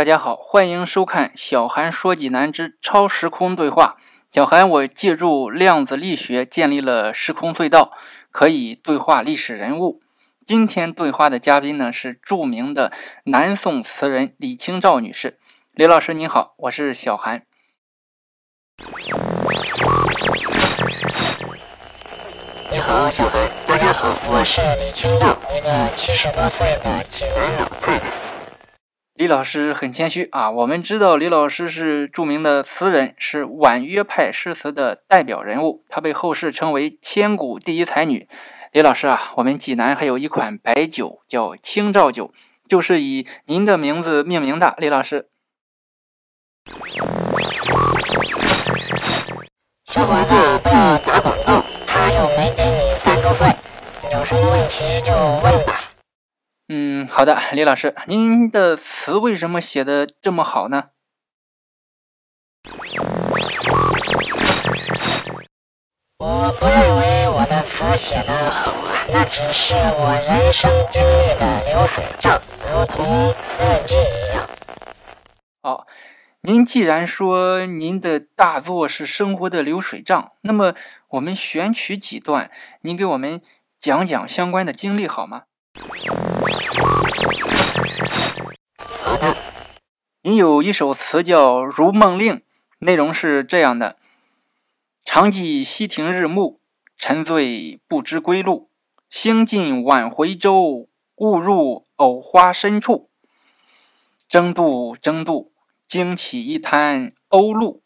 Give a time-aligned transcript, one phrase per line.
[0.00, 3.98] 大家好，欢迎收看小韩说济南之超时空对话。
[4.30, 7.92] 小韩，我借助量子力学建立了时空隧道，
[8.30, 10.00] 可以对话历史人物。
[10.46, 12.90] 今天对话的嘉宾呢是著名的
[13.24, 15.38] 南宋词人李清照女士。
[15.72, 17.42] 李老师您好，我是小韩。
[22.70, 23.50] 你好，小韩。
[23.66, 28.19] 大家好，我是李清照，一个七十多岁的济南老太太。
[29.20, 38.26] 李老师很谦虚啊，我们知道李老师是著名的词人，是婉约派诗词的代表人物，他被后世称为千古第一才女。
[38.72, 42.32] 李老师啊，我们济南还有一款白酒叫清照酒，
[42.66, 44.74] 就是以您的名字命名的。
[44.78, 45.28] 李老师，
[49.84, 53.54] 小伙子不要打广告，他又没给你赞助费，
[54.14, 55.78] 有什么问题就问吧。
[56.72, 60.90] 嗯，好的，李老师，您的词为什么写的这么好呢？
[66.18, 74.48] 我不认为我的词写的好啊，那只是我人生经历的流水账，如同日记一样。
[75.62, 75.84] 哦，
[76.42, 80.76] 您既然说您的大作是生活的流水账，那么
[81.08, 82.48] 我们选取几段，
[82.82, 83.42] 您给我们
[83.80, 85.46] 讲讲相关的经历好吗？
[90.22, 92.36] 您有一首词叫《如梦令》，
[92.80, 93.96] 内容是这样的：
[95.02, 96.60] 常记溪亭日暮，
[96.98, 98.68] 沉醉不知归路。
[99.08, 103.08] 兴尽晚回舟，误入藕花深处。
[104.28, 105.54] 争渡，争渡，
[105.88, 107.80] 惊起一滩鸥鹭。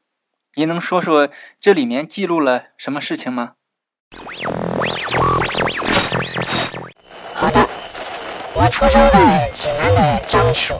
[0.56, 1.28] 您能说说
[1.60, 3.52] 这里面记录了什么事情吗？
[7.32, 7.64] 好的，
[8.56, 10.76] 我出生在济南的章丘。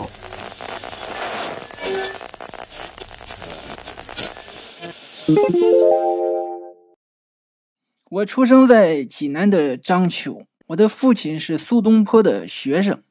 [8.11, 13.03] 我出生在济南的章丘，我的父亲是苏东坡的学生，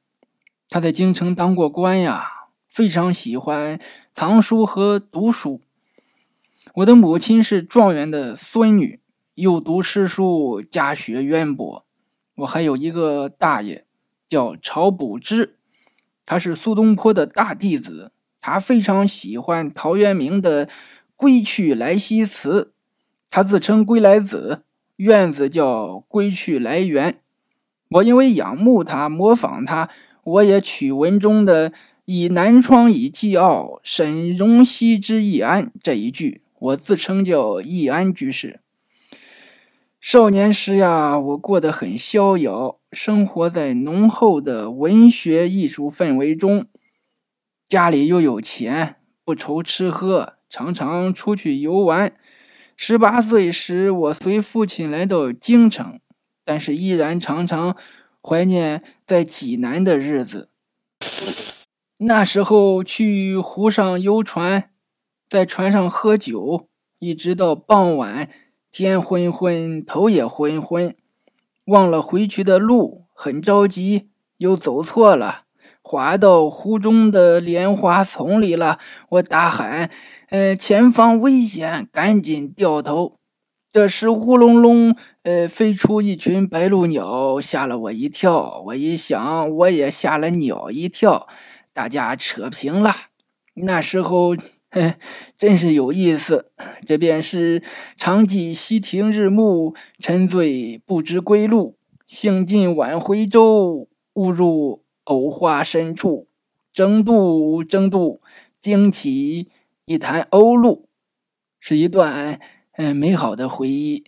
[0.69, 2.29] 他在京城当过官呀，
[2.69, 3.79] 非常喜欢
[4.13, 5.61] 藏书和读书。
[6.75, 9.01] 我的母亲是状元的孙女，
[9.35, 11.85] 又读诗书，家学渊博。
[12.35, 13.85] 我还有一个大爷，
[14.29, 15.57] 叫晁补之，
[16.25, 18.11] 他是苏东坡的大弟子，
[18.43, 20.69] 他非常喜欢陶渊明的。
[21.15, 22.73] 归去来兮辞，
[23.29, 24.63] 他自称归来子，
[24.97, 27.19] 院子叫归去来园。
[27.91, 29.89] 我因为仰慕他，模仿他，
[30.25, 31.71] 我也取文中的
[32.03, 38.59] “以南窗以寄傲，沈荣兮之易安”这一句，我自称叫易安居士。
[40.01, 46.65] 少年时呀，我过得很逍遥，生活在浓厚的文学艺术氛围中，
[47.73, 50.35] 家里又有钱，不愁吃喝。
[50.47, 52.15] 常常出去游玩。
[52.75, 55.99] 十八岁时，我随父亲来到京城，
[56.45, 57.75] 但是依然常常
[58.21, 60.49] 怀念在济南的日子。
[61.97, 64.69] 那时候去湖上游船，
[65.27, 66.69] 在船上喝酒，
[66.99, 68.29] 一直到傍晚，
[68.71, 70.95] 天昏昏，头也昏昏，
[71.65, 75.42] 忘了回去的路，很着急，又走错了，
[75.93, 78.79] 滑到湖中的莲花丛里了。
[79.09, 79.91] 我大喊。
[80.31, 83.17] 呃，前方危险，赶紧掉头。
[83.71, 88.63] 这时，呼隆隆，呃，飞出一群白鹭鸟，吓了我一跳。
[88.65, 91.27] 我一想，我也吓了鸟一跳，
[91.71, 92.91] 大家扯平了。
[93.53, 94.35] 那时候，
[94.71, 94.95] 哼，
[95.37, 96.51] 真是有意思。
[96.87, 97.61] 这便是
[97.95, 101.77] 常记溪亭日暮，沉醉不知归路。
[102.07, 106.27] 兴尽晚回舟，误入藕花深处。
[106.71, 108.21] 争渡，争渡，
[108.59, 109.49] 惊起。
[109.85, 110.85] 一潭鸥鹭，
[111.59, 112.39] 是一段
[112.77, 114.05] 嗯美好的回忆。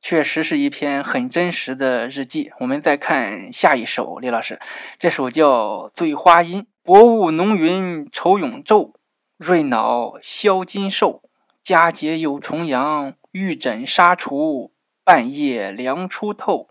[0.00, 2.50] 确实是一篇很真实的日记。
[2.60, 4.58] 我们再看下一首，李老师，
[4.98, 6.62] 这首叫《醉花阴》。
[6.82, 8.94] 薄雾浓云愁永昼，
[9.36, 11.22] 瑞脑消金兽。
[11.62, 14.72] 佳节又重阳，玉枕纱厨，
[15.08, 16.68] 半夜凉初透。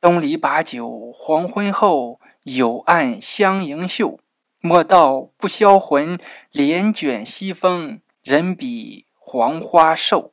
[0.00, 4.18] 东篱把酒黄昏后，有暗香盈袖。
[4.60, 6.18] 莫道不销魂，
[6.50, 10.32] 帘卷西风，人比黄花瘦。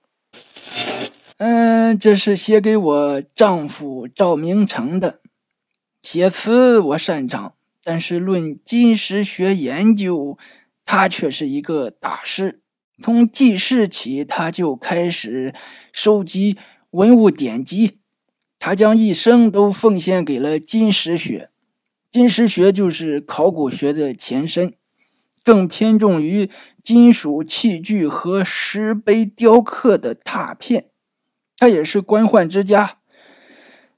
[1.40, 5.20] 嗯，这是写给我丈夫赵明诚的。
[6.02, 10.38] 写词我擅长，但是论金石学研究，
[10.86, 12.61] 他却是一个大师。
[13.02, 15.54] 从记事起，他就开始
[15.92, 16.58] 收集
[16.92, 17.98] 文物典籍。
[18.60, 21.50] 他将一生都奉献给了金石学。
[22.12, 24.74] 金石学就是考古学的前身，
[25.44, 26.50] 更偏重于
[26.84, 30.90] 金属器具和石碑雕刻的拓片。
[31.58, 33.00] 他也是官宦之家。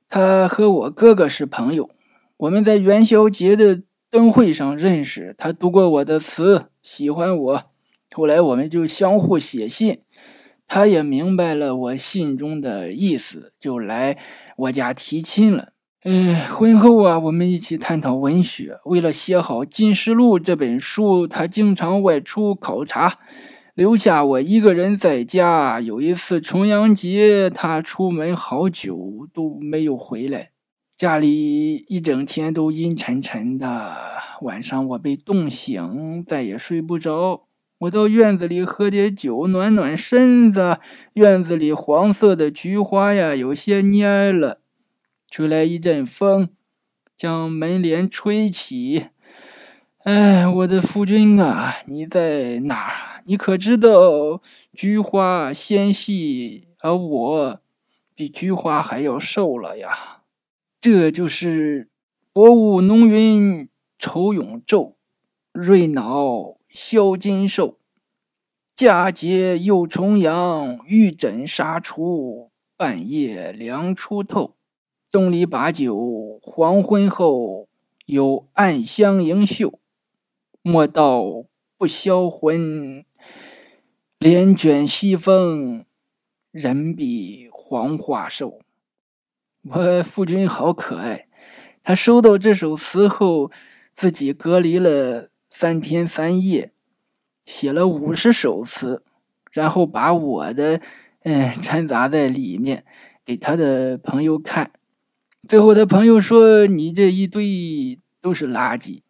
[0.07, 1.89] 他和我哥哥是朋友，
[2.37, 5.35] 我们在元宵节的灯会上认识。
[5.37, 7.63] 他读过我的词，喜欢我，
[8.13, 9.99] 后来我们就相互写信。
[10.65, 14.17] 他也明白了我信中的意思，就来
[14.55, 15.73] 我家提亲了。
[16.05, 18.79] 嗯，婚后啊，我们一起探讨文学。
[18.85, 23.19] 为了写好《金石录》这本书，他经常外出考察，
[23.75, 25.79] 留下我一个人在家。
[25.79, 30.51] 有一次重阳节，他出门好久都没有回来，
[30.97, 33.95] 家里一整天都阴沉沉的。
[34.41, 37.43] 晚上我被冻醒，再也睡不着。
[37.83, 40.79] 我到院子里喝点酒，暖暖身子。
[41.13, 44.61] 院子里黄色的菊花呀，有些蔫了。
[45.29, 46.49] 吹来一阵风，
[47.17, 49.07] 将门帘吹起。
[50.03, 53.21] 哎，我的夫君啊，你在哪？
[53.25, 54.41] 你可知道
[54.73, 57.59] 菊花纤细，而我
[58.15, 60.21] 比菊花还要瘦了呀？
[60.79, 61.89] 这就是
[62.31, 64.93] 薄雾浓云愁永昼，
[65.51, 67.77] 瑞脑消金兽。
[68.75, 74.55] 佳节又重阳，玉枕纱厨，半夜凉初透。
[75.11, 77.69] 洞里把酒，黄昏后
[78.07, 79.79] 有暗香盈袖。
[80.63, 81.45] 莫道
[81.77, 83.05] 不销魂，
[84.17, 85.85] 帘卷西风，
[86.49, 88.59] 人比黄花瘦。
[89.61, 91.27] 我夫君好可爱，
[91.83, 93.51] 他收到这首词后，
[93.93, 96.71] 自己隔离了三天三夜，
[97.45, 99.03] 写了五十首词，
[99.51, 100.81] 然后把我的
[101.21, 102.83] 嗯掺杂在里面，
[103.23, 104.71] 给他的朋友看。
[105.47, 109.01] 最后，他朋友说：“你这一堆都是垃圾，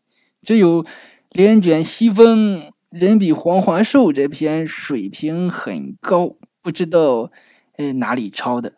[0.42, 0.86] 只有
[1.32, 7.32] ‘帘卷西风，人比黄花瘦’这篇水平很高，不知道
[7.78, 8.74] 呃哪里抄的。”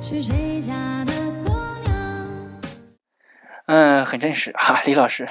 [0.00, 1.12] 是谁家的。”
[3.66, 5.28] 嗯，很真实哈，李老师。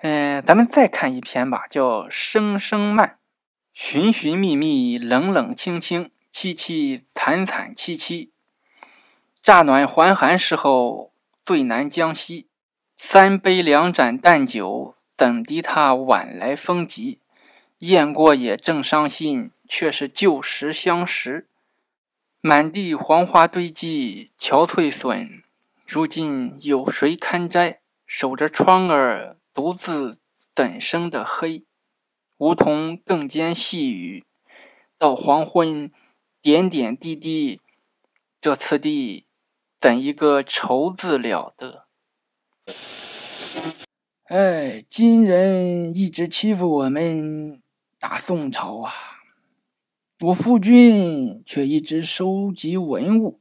[0.00, 3.08] 嗯，咱们再看一篇吧，叫《声声慢》，
[3.72, 6.10] 寻寻觅觅，冷冷清清。
[6.32, 8.30] 凄凄惨惨戚戚，
[9.42, 11.12] 乍暖还寒时候
[11.44, 12.46] 最难将息。
[12.96, 17.18] 三杯两盏淡酒，怎敌他晚来风急？
[17.78, 21.48] 雁过也正伤心，却是旧时相识。
[22.40, 25.42] 满地黄花堆积，憔悴损。
[25.92, 27.80] 如今有谁堪摘？
[28.06, 30.20] 守着窗儿，独自
[30.54, 31.64] 怎生得黑？
[32.36, 34.24] 梧桐更兼细雨，
[34.96, 35.90] 到黄昏。
[36.40, 37.60] 点点滴滴，
[38.40, 39.26] 这次第
[39.80, 41.88] 怎一个愁字了得！
[44.26, 47.60] 哎，金人一直欺负我们
[47.98, 48.92] 大宋朝啊，
[50.20, 53.40] 我夫君却一直收集文物。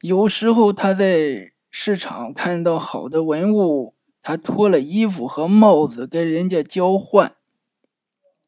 [0.00, 7.34] 有时候他在市场看到好的文物，他脱了衣服和帽子跟人家交换，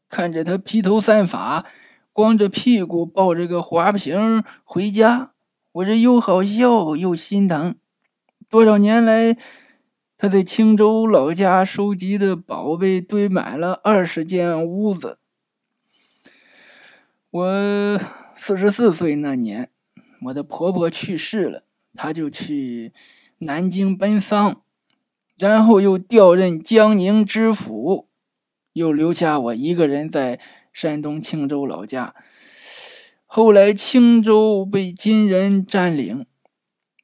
[0.08, 1.66] 看着他披头散发。
[2.14, 5.32] 光着屁股抱着个花瓶回家，
[5.72, 7.74] 我这又好笑又心疼。
[8.50, 9.38] 多少年来，
[10.18, 15.20] 他在青州老家收集的宝贝堆满了二十间屋子。
[17.30, 17.98] 我
[18.36, 19.70] 四十四岁那年，
[20.24, 21.64] 我的婆婆去世了，
[21.94, 22.92] 他就去
[23.38, 24.62] 南京奔丧，
[25.36, 28.08] 然后又调任江宁知府，
[28.72, 30.40] 又留下我一个人在。
[30.74, 32.14] 山东青州老家，
[33.26, 36.24] 后来青州被金人占领，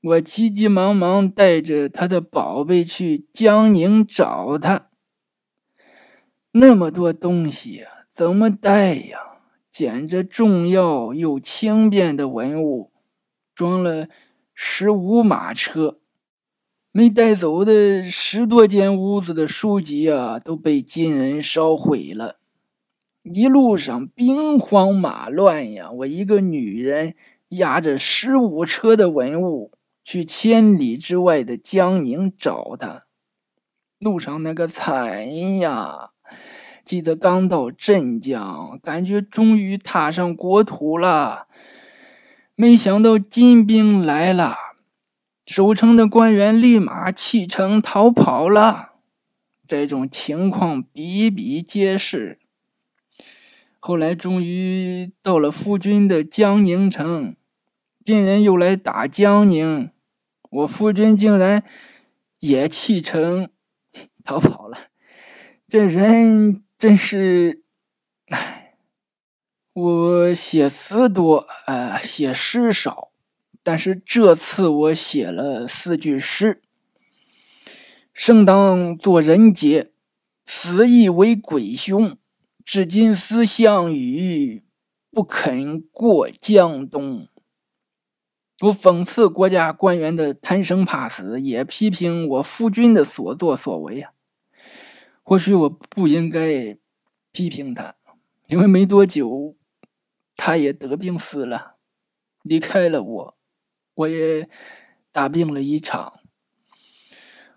[0.03, 4.89] 我急急忙忙带着他的宝贝去江宁找他。
[6.53, 9.19] 那么多东西呀，怎么带呀？
[9.71, 12.91] 捡着重要又轻便的文物，
[13.59, 14.07] 装了
[14.55, 15.99] 十五马车，
[16.93, 22.39] 没带走的十多间屋子的书籍啊，都被金人烧毁了。
[23.25, 25.91] 一路上兵荒马乱呀！
[25.91, 27.17] 我一个女人
[27.49, 29.73] 押着十五车的文物
[30.05, 33.07] 去千里之外的江宁找他，
[33.99, 36.11] 路上那个惨呀！
[36.85, 41.48] 记得刚到镇江，感觉终于踏上国土了，
[42.61, 44.57] 没想到金兵来了，
[45.47, 48.95] 守城的官员立马弃城逃跑了。
[49.65, 52.41] 这种情况比比皆是。
[53.79, 57.37] 后来终于到了夫君的江宁城，
[58.05, 59.93] 晋人又来打江宁，
[60.51, 61.63] 我夫君竟然
[62.41, 63.51] 也弃城
[64.25, 64.77] 逃跑了。
[65.69, 67.63] 这人真是，
[68.31, 68.58] 唉，
[69.81, 73.13] 我写词多，呃，写诗少，
[73.63, 76.61] 但是这次我写了四句诗：
[78.13, 79.93] 生当作人杰，
[80.45, 82.19] 死亦为鬼雄。
[82.65, 84.65] 至今思项羽，
[85.13, 87.29] 不肯过江东。
[88.63, 94.11] 我讽刺国家官员的贪生怕死，也批评我夫君的所作所为啊。
[95.23, 96.77] 或许我不应该
[97.31, 97.95] 批评他，
[98.49, 99.55] 因为没多久，
[100.39, 101.75] 他也得病死了，
[102.43, 103.39] 离开了我，
[103.93, 104.49] 我也
[105.13, 106.21] 大病了一场。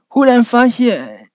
[0.10, 1.30] 忽然发现。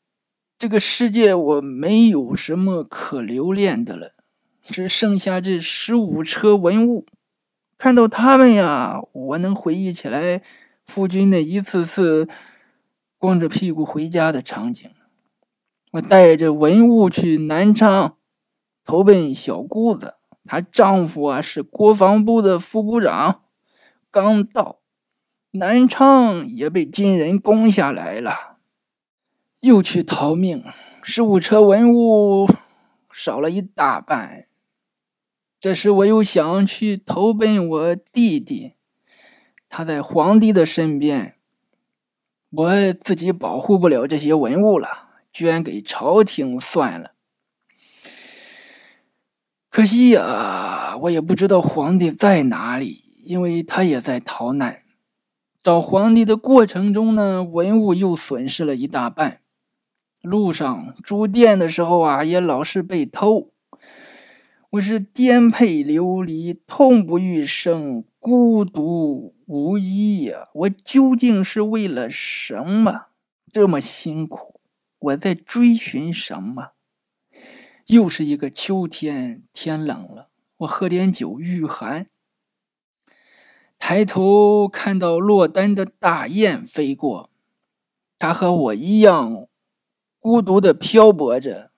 [0.59, 4.15] 这个世界我没有什么可留恋的了，
[4.63, 7.05] 只剩下这十五车文物。
[7.77, 10.41] 看到他们呀，我能回忆起来
[10.87, 12.27] 夫君那一次次
[13.19, 14.91] 光着屁股回家的场景。
[15.93, 18.17] 我带着文物去南昌
[18.83, 20.15] 投奔小姑子，
[20.47, 23.43] 她丈夫啊是国防部的副部长，
[24.11, 24.79] 刚到
[25.53, 28.59] 南昌也被金人攻下来了。
[29.61, 30.63] 又去逃命，
[31.03, 32.49] 十五车文物
[33.11, 34.47] 少了一大半。
[35.59, 38.75] 这时我又想去投奔我弟弟，
[39.69, 41.35] 他在皇帝的身边，
[42.51, 47.16] 我自己保护不了这些文物了，捐给朝廷算了。
[49.77, 54.85] 可惜呀，我也不知道皇帝在哪里，因为他也在逃难。
[55.63, 59.43] 找皇帝的过程中呢，文物又损失了一大半。
[60.23, 63.51] 路上住店的时候啊，也老是被偷。
[64.71, 70.49] 我是颠沛流离，痛不欲生，孤独无依呀！
[70.55, 73.09] 我究竟是为了什么
[73.53, 74.59] 这么辛苦？
[74.99, 76.69] 我在追寻什么？
[77.87, 80.29] 又是一个秋天，天冷了，
[80.59, 82.09] 我喝点酒御寒。
[83.79, 87.31] 抬头看到落单的大雁飞过，
[88.19, 89.47] 它和我一样。
[90.19, 91.71] 孤独的漂泊着，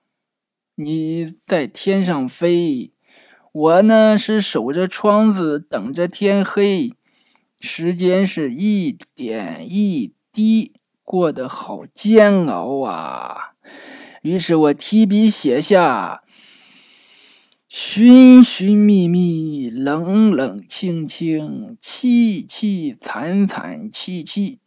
[0.73, 2.93] 你在天上飞，
[3.51, 6.95] 我呢是守着窗子等着天黑。
[7.59, 10.73] 时间是一点一滴
[11.03, 13.53] 过得好煎熬啊！
[14.29, 16.21] 于是我提笔写下：
[17.67, 24.59] 寻寻觅觅，冷冷清清，凄凄惨惨戚戚。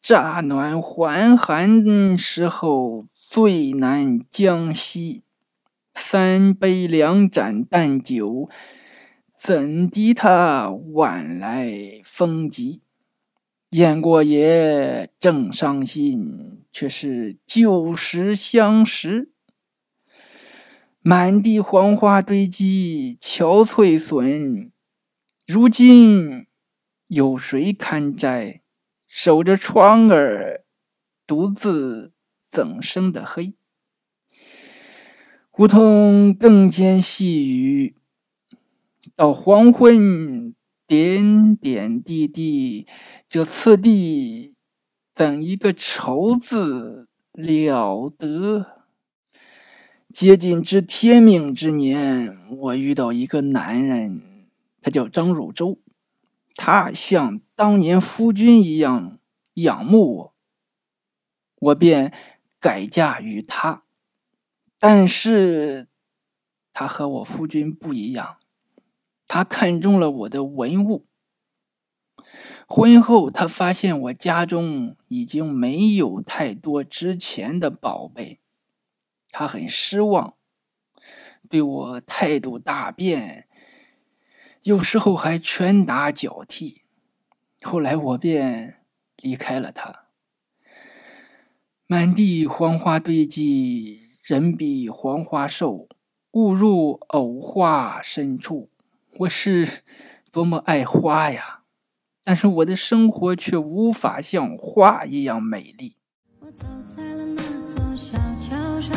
[0.00, 5.24] 乍暖还寒时候最难将息，
[5.94, 8.48] 三杯两盏淡酒，
[9.38, 12.80] 怎敌他晚来风急？
[13.72, 19.30] 雁过也正伤心，却是旧时相识。
[21.02, 24.70] 满地黄花堆积憔悴损，
[25.46, 26.46] 如今
[27.08, 28.62] 有谁堪摘？
[29.08, 30.64] 守着窗儿，
[31.26, 32.12] 独自
[32.48, 33.54] 怎生的黑？
[35.58, 37.94] 梧桐更兼细雨，
[39.14, 40.54] 到黄昏，
[40.86, 42.86] 点点滴滴，
[43.28, 44.51] 这次第，
[45.14, 48.66] 等一个愁字了得？
[50.10, 54.48] 接近知天命之年，我遇到一个男人，
[54.80, 55.78] 他叫张汝舟。
[56.54, 59.18] 他像当年夫君一样
[59.54, 60.34] 仰慕我，
[61.60, 62.12] 我便
[62.58, 63.82] 改嫁于他。
[64.78, 65.88] 但是，
[66.72, 68.36] 他和我夫君不一样，
[69.26, 71.06] 他看中了我的文物。
[72.74, 78.40] 婚后，他发现我家中已经没有太多值钱的宝贝，
[79.30, 80.36] 他很失望，
[81.50, 83.46] 对我态度大变。
[84.62, 86.80] 有时候还拳打脚踢，
[87.60, 88.76] 后来我便
[89.18, 90.06] 离开了他。
[91.86, 95.90] 满地黄花堆积，人比黄花瘦，
[96.30, 98.70] 误入藕花深处。
[99.18, 99.82] 我是
[100.30, 101.61] 多么爱花呀！
[102.24, 105.96] 但是我的生活却无法像花一样美丽。
[106.38, 108.96] 我走在了那座小桥上，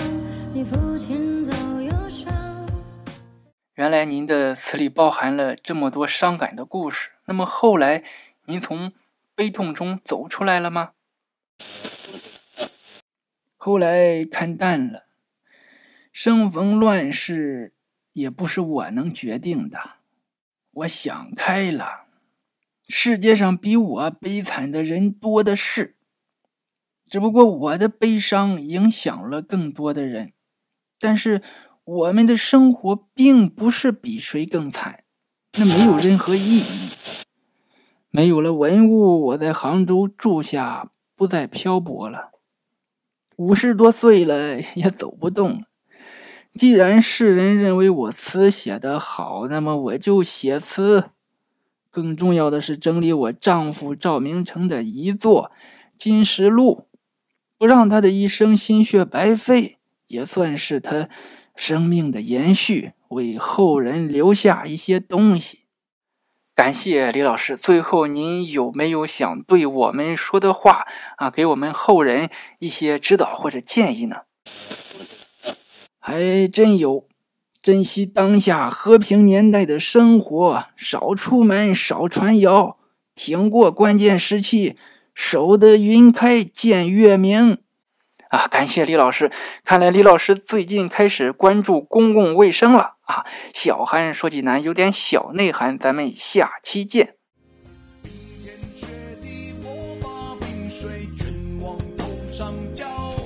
[0.54, 1.52] 你父亲走
[1.82, 2.68] 忧伤。
[3.74, 7.10] 原来您的词里包含了这么多伤感的故事。
[7.26, 8.04] 那么后来，
[8.46, 8.94] 您从
[9.34, 10.92] 悲痛中走出来了吗？
[13.58, 15.08] 后来看淡了，
[16.14, 17.74] 生逢乱世
[18.14, 19.80] 也不是我能决定的。
[20.72, 22.05] 我想开了，
[22.88, 25.96] 世界上比我悲惨的人多的是，
[27.06, 30.34] 只不过我的悲伤影响了更多的人。
[31.00, 31.42] 但是
[31.84, 35.04] 我们的生活并不是比谁更惨，
[35.54, 36.90] 那没有任何意义。
[38.10, 42.32] 没有了文物，我在杭州住下，不再漂泊了。
[43.36, 45.62] 五十多岁了，也走不动了。
[46.54, 51.10] 既然世人认为我词写得好，那么我就写词。
[51.96, 55.54] 更重要的是整理我丈夫赵明诚的遗作
[55.98, 56.90] 《金石录》，
[57.58, 61.08] 不让他的一生心血白费，也算是他
[61.56, 65.60] 生命的延续，为后人留下一些东西。
[66.54, 67.56] 感谢李老师。
[67.56, 70.86] 最后，您有没有想对我们说的话
[71.16, 71.32] 啊？
[71.32, 74.24] 给我们后人一些指导或者建议呢？
[75.98, 77.08] 还真有，
[77.66, 82.78] 珍惜当下和平年代的生活，少出门，少传谣，
[83.16, 84.78] 挺过关键时期，
[85.16, 87.58] 守得云开见月明。
[88.30, 89.32] 啊，感谢李老师。
[89.64, 93.26] 看来李老师最近开始关注公共卫生了啊！
[93.52, 97.16] 小韩说济南有点小内涵，咱们下期见。
[102.32, 102.86] 双手
[103.18, 103.25] 不。